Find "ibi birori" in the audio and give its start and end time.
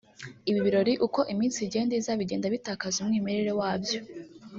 0.49-0.93